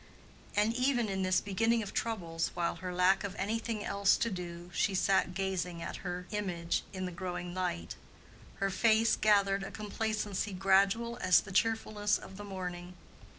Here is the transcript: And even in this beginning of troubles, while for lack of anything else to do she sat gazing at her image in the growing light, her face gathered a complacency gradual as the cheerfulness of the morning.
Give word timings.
And 0.55 0.73
even 0.73 1.09
in 1.09 1.21
this 1.21 1.41
beginning 1.41 1.83
of 1.83 1.93
troubles, 1.93 2.49
while 2.55 2.75
for 2.77 2.91
lack 2.91 3.23
of 3.23 3.35
anything 3.35 3.85
else 3.85 4.17
to 4.17 4.31
do 4.31 4.71
she 4.73 4.95
sat 4.95 5.35
gazing 5.35 5.83
at 5.83 5.97
her 5.97 6.25
image 6.31 6.81
in 6.91 7.05
the 7.05 7.11
growing 7.11 7.53
light, 7.53 7.97
her 8.55 8.71
face 8.71 9.15
gathered 9.15 9.61
a 9.61 9.69
complacency 9.69 10.53
gradual 10.53 11.17
as 11.21 11.41
the 11.41 11.51
cheerfulness 11.51 12.17
of 12.17 12.37
the 12.37 12.43
morning. 12.43 12.95